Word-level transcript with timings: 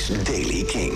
is 0.00 0.24
Daily 0.24 0.64
King. 0.64 0.92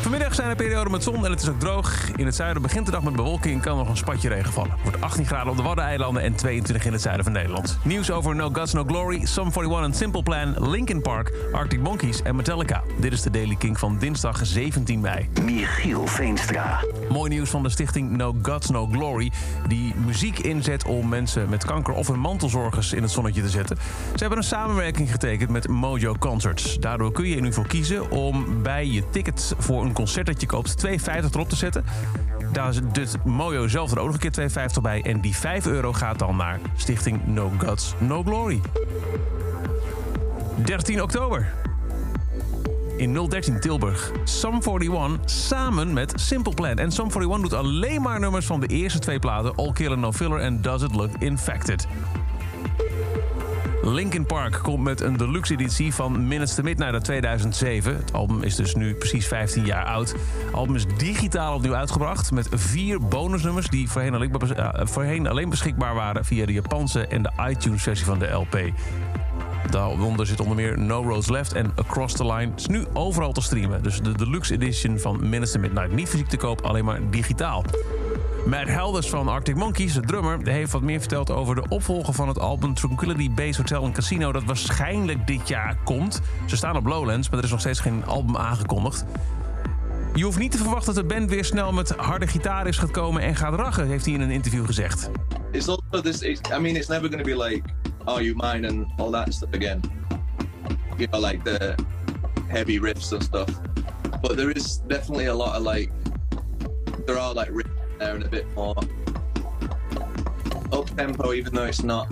Vanmiddag 0.00 0.34
zijn 0.34 0.48
er 0.48 0.56
perioden 0.56 0.92
met 0.92 1.02
zon 1.02 1.24
en 1.24 1.30
het 1.30 1.42
is 1.42 1.48
ook 1.48 1.60
droog. 1.60 2.10
In 2.16 2.26
het 2.26 2.34
zuiden 2.34 2.62
begint 2.62 2.86
de 2.86 2.92
dag 2.92 3.02
met 3.02 3.16
bewolking 3.16 3.54
en 3.54 3.60
kan 3.60 3.76
nog 3.76 3.88
een 3.88 3.96
spatje 3.96 4.28
regen 4.28 4.52
vallen. 4.52 4.70
Het 4.70 4.82
wordt 4.82 5.00
18 5.00 5.26
graden 5.26 5.50
op 5.50 5.56
de 5.56 5.62
Waddeneilanden 5.62 6.22
en 6.22 6.34
22 6.34 6.84
in 6.84 6.92
het 6.92 7.02
zuiden 7.02 7.24
van 7.24 7.32
Nederland. 7.32 7.78
Nieuws 7.84 8.10
over 8.10 8.34
No 8.34 8.50
Guts, 8.52 8.72
No 8.72 8.84
Glory, 8.84 9.26
Sum 9.26 9.46
41 9.46 9.82
en 9.82 9.94
Simple 9.94 10.22
Plan, 10.22 10.68
Linkin 10.70 11.02
Park, 11.02 11.32
Arctic 11.52 11.80
Monkeys 11.80 12.22
en 12.22 12.36
Metallica. 12.36 12.82
Dit 13.00 13.12
is 13.12 13.22
de 13.22 13.30
Daily 13.30 13.54
King 13.54 13.78
van 13.78 13.98
dinsdag 13.98 14.46
17 14.46 15.00
mei. 15.00 15.28
Michiel 15.42 16.06
Veenstra. 16.06 16.84
Mooi 17.08 17.30
nieuws 17.30 17.50
van 17.50 17.62
de 17.62 17.68
stichting 17.68 18.10
No 18.10 18.34
Guts, 18.42 18.70
No 18.70 18.86
Glory... 18.86 19.32
die 19.68 19.94
muziek 20.04 20.38
inzet 20.38 20.84
om 20.84 21.08
mensen 21.08 21.48
met 21.48 21.64
kanker 21.64 21.94
of 21.94 22.06
hun 22.06 22.20
mantelzorgers 22.20 22.92
in 22.92 23.02
het 23.02 23.10
zonnetje 23.10 23.42
te 23.42 23.50
zetten. 23.50 23.76
Ze 24.12 24.18
hebben 24.18 24.38
een 24.38 24.44
samenwerking 24.44 25.10
getekend 25.10 25.50
met 25.50 25.68
Mojo 25.68 26.14
Concerts. 26.18 26.78
Daardoor 26.78 27.12
kun 27.12 27.26
je 27.26 27.36
er 27.36 27.42
nu 27.42 27.52
voor 27.52 27.66
kiezen 27.66 28.10
om 28.10 28.45
bij 28.62 28.86
je 28.86 29.10
ticket 29.10 29.54
voor 29.58 29.84
een 29.84 29.92
concert 29.92 30.26
dat 30.26 30.40
je 30.40 30.46
koopt 30.46 30.86
2,50 30.86 30.92
erop 31.32 31.48
te 31.48 31.56
zetten. 31.56 31.84
Daar 32.52 32.74
doet 32.92 33.16
Mojo 33.24 33.68
zelf 33.68 33.90
er 33.90 33.98
ook 33.98 34.06
nog 34.06 34.22
een 34.22 34.30
keer 34.30 34.50
2,50 34.76 34.82
bij. 34.82 35.02
En 35.02 35.20
die 35.20 35.36
5 35.36 35.66
euro 35.66 35.92
gaat 35.92 36.18
dan 36.18 36.36
naar 36.36 36.60
stichting 36.76 37.26
No 37.26 37.52
Guts, 37.58 37.94
No 37.98 38.22
Glory. 38.22 38.60
13 40.64 41.02
oktober. 41.02 41.52
In 42.96 43.28
013 43.28 43.60
Tilburg. 43.60 44.12
Sum 44.24 44.60
41 44.62 45.18
samen 45.24 45.92
met 45.92 46.12
Simple 46.16 46.54
Plan. 46.54 46.76
En 46.76 46.92
Sum 46.92 47.06
41 47.06 47.40
doet 47.40 47.52
alleen 47.52 48.02
maar 48.02 48.20
nummers 48.20 48.46
van 48.46 48.60
de 48.60 48.66
eerste 48.66 48.98
twee 48.98 49.18
platen... 49.18 49.54
All 49.54 49.72
Killer 49.72 49.98
No 49.98 50.12
Filler 50.12 50.40
en 50.40 50.62
Does 50.62 50.82
It 50.82 50.94
Look 50.94 51.10
Infected. 51.18 51.86
Linkin 53.88 54.26
Park 54.26 54.58
komt 54.62 54.84
met 54.84 55.00
een 55.00 55.16
deluxe 55.16 55.52
editie 55.52 55.94
van 55.94 56.26
Minutes 56.26 56.54
to 56.54 56.62
Midnight 56.62 56.92
uit 56.92 57.04
2007. 57.04 57.96
Het 57.96 58.12
album 58.12 58.42
is 58.42 58.54
dus 58.54 58.74
nu 58.74 58.94
precies 58.94 59.26
15 59.26 59.64
jaar 59.64 59.84
oud. 59.84 60.12
Het 60.44 60.52
album 60.52 60.74
is 60.74 60.86
digitaal 60.96 61.54
opnieuw 61.54 61.74
uitgebracht 61.74 62.30
met 62.30 62.48
vier 62.50 63.00
bonusnummers... 63.00 63.68
die 63.68 63.90
voorheen 63.90 64.14
alleen, 64.14 65.26
alleen 65.26 65.48
beschikbaar 65.48 65.94
waren 65.94 66.24
via 66.24 66.46
de 66.46 66.52
Japanse 66.52 67.06
en 67.06 67.22
de 67.22 67.30
iTunes-versie 67.48 68.06
van 68.06 68.18
de 68.18 68.28
LP. 68.28 68.58
Daaronder 69.70 70.26
zit 70.26 70.40
onder 70.40 70.56
meer 70.56 70.78
No 70.78 71.02
Roads 71.02 71.28
Left 71.28 71.52
en 71.52 71.72
Across 71.74 72.14
the 72.14 72.26
Line. 72.26 72.50
Het 72.50 72.60
is 72.60 72.66
nu 72.66 72.84
overal 72.92 73.32
te 73.32 73.40
streamen. 73.40 73.82
Dus 73.82 74.00
de 74.00 74.12
deluxe 74.12 74.54
edition 74.54 74.98
van 74.98 75.28
Minutes 75.28 75.52
to 75.52 75.60
Midnight. 75.60 75.92
Niet 75.92 76.08
fysiek 76.08 76.28
te 76.28 76.36
koop, 76.36 76.60
alleen 76.60 76.84
maar 76.84 77.00
digitaal. 77.10 77.64
Matt 78.46 78.68
Helders 78.68 79.08
van 79.08 79.28
Arctic 79.28 79.56
Monkeys, 79.56 79.92
de 79.92 80.00
drummer, 80.00 80.48
heeft 80.48 80.72
wat 80.72 80.82
meer 80.82 80.98
verteld 81.00 81.30
over 81.30 81.54
de 81.54 81.64
opvolger 81.68 82.14
van 82.14 82.28
het 82.28 82.38
album 82.38 82.74
Tranquility 82.74 83.30
Base 83.30 83.60
Hotel 83.60 83.82
and 83.82 83.94
Casino, 83.94 84.32
dat 84.32 84.44
waarschijnlijk 84.44 85.26
dit 85.26 85.48
jaar 85.48 85.76
komt. 85.84 86.20
Ze 86.46 86.56
staan 86.56 86.76
op 86.76 86.86
Lowlands, 86.86 87.28
maar 87.28 87.38
er 87.38 87.44
is 87.44 87.50
nog 87.50 87.60
steeds 87.60 87.80
geen 87.80 88.04
album 88.04 88.36
aangekondigd. 88.36 89.04
Je 90.14 90.24
hoeft 90.24 90.38
niet 90.38 90.50
te 90.52 90.58
verwachten 90.58 90.94
dat 90.94 91.08
de 91.08 91.14
band 91.14 91.30
weer 91.30 91.44
snel 91.44 91.72
met 91.72 91.90
harde 91.90 92.26
gitaar 92.26 92.66
is 92.66 92.78
gaat 92.78 92.90
komen 92.90 93.22
en 93.22 93.36
gaat 93.36 93.54
rachen, 93.54 93.86
heeft 93.86 94.04
hij 94.04 94.14
in 94.14 94.20
een 94.20 94.30
interview 94.30 94.66
gezegd. 94.66 95.10
It's 95.52 95.68
also 95.68 96.00
this. 96.00 96.20
It's, 96.20 96.40
I 96.50 96.58
mean, 96.58 96.76
it's 96.76 96.88
never 96.88 97.08
going 97.08 97.24
to 97.24 97.36
be 97.36 97.44
like, 97.44 97.62
"Are 98.04 98.22
you 98.24 98.36
mine?" 98.36 98.68
and 98.68 98.86
all 98.96 99.10
that 99.10 99.34
stuff 99.34 99.54
again. 99.54 99.80
You 100.96 101.08
know, 101.08 101.24
like 101.24 101.42
the 101.42 101.74
heavy 102.46 102.78
riffs 102.80 103.12
and 103.12 103.22
stuff. 103.22 103.48
But 104.20 104.36
there 104.36 104.52
is 104.52 104.80
definitely 104.86 105.26
a 105.26 105.34
lot 105.34 105.56
of 105.56 105.62
like, 105.62 105.90
there 107.06 107.18
are 107.18 107.34
like 107.34 107.50
riffs 107.52 107.75
there 107.98 108.14
and 108.14 108.24
a 108.24 108.28
bit 108.28 108.44
more 108.54 108.74
up 108.78 108.86
tempo, 110.96 111.32
even 111.32 111.52
though 111.52 111.66
it's 111.66 111.82
not. 111.82 112.06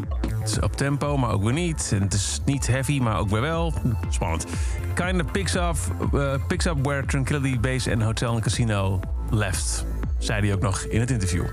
Het 0.44 0.48
is 0.48 0.60
op 0.60 0.77
tempo, 0.77 1.16
maar 1.16 1.30
ook 1.30 1.42
weer 1.42 1.52
niet. 1.52 1.90
En 1.94 2.02
het 2.02 2.14
is 2.14 2.40
niet 2.44 2.66
heavy, 2.66 2.98
maar 2.98 3.18
ook 3.18 3.28
weer 3.28 3.40
wel. 3.40 3.72
Spannend. 4.08 4.46
Kinda 4.94 5.24
picks 5.32 5.55
up, 5.55 5.77
uh, 6.14 6.34
picks 6.48 6.66
up 6.66 6.77
where 6.82 7.06
Tranquility 7.06 7.60
Base 7.60 7.92
and 7.92 8.02
Hotel 8.02 8.32
and 8.32 8.42
Casino 8.42 9.00
left. 9.30 9.86
Zei 10.18 10.46
hij 10.46 10.55
ook 10.55 10.62
nog 10.62 10.80
in 10.80 11.00
het 11.00 11.10
interview. 11.10 11.44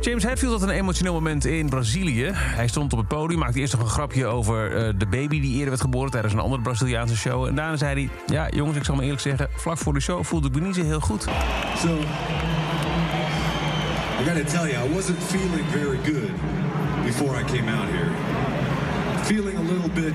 James 0.00 0.22
Hetfield 0.22 0.60
had 0.60 0.68
een 0.68 0.74
emotioneel 0.74 1.12
moment 1.12 1.44
in 1.44 1.68
Brazilië. 1.68 2.30
Hij 2.32 2.68
stond 2.68 2.92
op 2.92 2.98
het 2.98 3.08
podium, 3.08 3.38
maakte 3.38 3.58
eerst 3.58 3.72
nog 3.72 3.82
een 3.82 3.88
grapje 3.88 4.26
over 4.26 4.86
uh, 4.86 4.94
de 4.98 5.06
baby 5.06 5.40
die 5.40 5.52
eerder 5.52 5.68
werd 5.68 5.80
geboren 5.80 6.10
tijdens 6.10 6.32
een 6.32 6.40
andere 6.40 6.62
Braziliaanse 6.62 7.16
show. 7.16 7.46
En 7.46 7.54
daarna 7.54 7.76
zei 7.76 7.94
hij: 7.94 8.34
Ja, 8.34 8.48
jongens, 8.56 8.76
ik 8.76 8.84
zal 8.84 8.94
me 8.94 9.02
eerlijk 9.02 9.20
zeggen, 9.20 9.48
vlak 9.56 9.78
voor 9.78 9.92
de 9.92 10.00
show 10.00 10.24
voelde 10.24 10.48
ik 10.48 10.54
me 10.54 10.60
niet 10.60 10.74
zo 10.74 10.82
heel 10.82 11.00
goed. 11.00 11.26
So, 11.76 11.98
I 14.22 14.24
gotta 14.24 14.44
tell 14.44 14.68
you, 14.68 14.76
I 14.76 14.86
wasn't 14.86 15.20
feeling 15.20 15.64
very 15.64 15.98
good 15.98 16.30
before 17.04 17.34
I 17.34 17.42
came 17.42 17.68
out 17.68 17.88
here. 17.88 18.14
Feeling 19.24 19.56
a 19.56 19.62
little 19.62 19.88
bit 19.88 20.14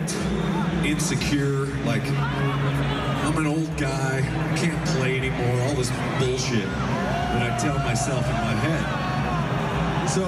insecure, 0.85 1.66
like 1.84 2.03
I'm 2.07 3.38
an 3.38 3.45
old 3.45 3.75
guy, 3.75 4.22
can't 4.56 4.88
play 4.91 5.18
anymore, 5.18 5.62
all 5.63 5.73
this 5.73 5.90
bullshit 6.19 6.63
that 6.63 7.51
I 7.51 7.57
tell 7.57 7.78
myself 7.79 8.25
in 8.25 8.31
my 8.31 8.56
head. 8.56 10.07
So 10.07 10.24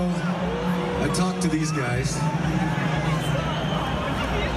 I 1.01 1.07
talked 1.15 1.41
to 1.43 1.47
these 1.47 1.71
guys, 1.71 2.17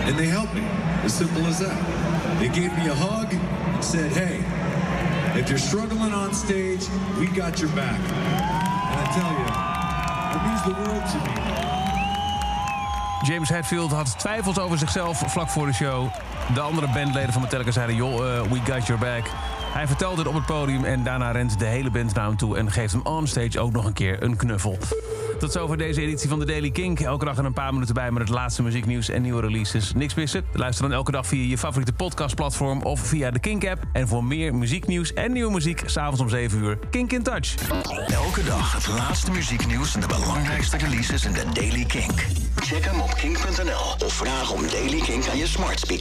and 0.05 0.19
they 0.19 0.27
helped 0.27 0.55
me. 0.55 0.67
As 1.05 1.15
simple 1.15 1.47
as 1.47 1.61
that. 1.61 2.41
They 2.41 2.49
gave 2.49 2.77
me 2.77 2.89
a 2.89 2.95
hug 2.95 3.33
and 3.33 3.85
said, 3.85 4.11
hey, 4.11 4.43
if 5.39 5.49
you're 5.49 5.59
struggling 5.59 6.13
on 6.13 6.35
stage, 6.35 6.89
we 7.21 7.29
got 7.29 7.61
your 7.61 7.71
back. 7.71 8.62
Tell. 9.13 9.63
James 13.23 13.49
Hetfield 13.49 13.91
had 13.91 14.19
twijfels 14.19 14.59
over 14.59 14.79
zichzelf 14.79 15.23
vlak 15.27 15.49
voor 15.49 15.67
de 15.67 15.73
show. 15.73 16.09
De 16.55 16.61
andere 16.61 16.89
bandleden 16.93 17.33
van 17.33 17.43
Metallica 17.43 17.71
zeiden, 17.71 17.97
joh, 17.97 18.13
uh, 18.13 18.43
we 18.43 18.61
got 18.73 18.87
your 18.87 19.01
back. 19.01 19.31
Hij 19.73 19.87
vertelde 19.87 20.19
het 20.19 20.27
op 20.27 20.35
het 20.35 20.47
podium 20.47 20.85
en 20.85 21.05
daarna 21.05 21.31
rent 21.31 21.59
de 21.59 21.65
hele 21.65 21.91
band 21.91 22.15
naar 22.15 22.27
hem 22.27 22.37
toe... 22.37 22.57
en 22.57 22.71
geeft 22.71 22.93
hem 22.93 23.03
onstage 23.03 23.61
ook 23.61 23.73
nog 23.73 23.85
een 23.85 23.93
keer 23.93 24.23
een 24.23 24.37
knuffel. 24.37 24.79
Tot 25.39 25.53
zover 25.53 25.79
deze 25.79 26.01
editie 26.01 26.29
van 26.29 26.39
de 26.39 26.45
Daily 26.45 26.71
Kink. 26.71 27.01
Elke 27.01 27.25
dag 27.25 27.39
er 27.39 27.45
een 27.45 27.53
paar 27.53 27.73
minuten 27.73 27.95
bij 27.95 28.11
met 28.11 28.23
het 28.23 28.31
laatste 28.31 28.63
muzieknieuws 28.63 29.09
en 29.09 29.23
nieuwe 29.23 29.41
releases. 29.41 29.93
Niks 29.93 30.15
missen? 30.15 30.45
Luister 30.53 30.89
dan 30.89 30.93
elke 30.93 31.11
dag 31.11 31.27
via 31.27 31.49
je 31.49 31.59
favoriete 31.59 31.93
podcastplatform... 31.93 32.83
of 32.83 33.01
via 33.01 33.31
de 33.31 33.39
Kink-app. 33.39 33.83
En 33.93 34.09
voor 34.09 34.25
meer 34.25 34.55
muzieknieuws 34.55 35.13
en 35.13 35.33
nieuwe 35.33 35.53
muziek... 35.53 35.83
s'avonds 35.87 36.21
om 36.21 36.29
7 36.29 36.59
uur, 36.59 36.79
Kink 36.91 37.13
in 37.13 37.23
Touch. 37.23 37.55
Elke 38.07 38.45
dag 38.45 38.73
het 38.73 38.89
laatste 38.89 39.31
muzieknieuws 39.31 39.95
en 39.95 40.01
de 40.01 40.07
belangrijkste 40.07 40.77
releases 40.77 41.25
in 41.25 41.33
de 41.33 41.45
Daily 41.53 41.85
Kink. 41.85 42.27
Check 42.57 42.85
hem 42.85 43.01
op 43.01 43.15
kink.nl 43.15 44.07
of 44.07 44.13
vraag 44.13 44.51
om 44.51 44.61
Daily 44.71 45.01
Kink 45.01 45.29
aan 45.29 45.37
je 45.37 45.47
smart 45.47 45.81
speaker. 45.81 46.01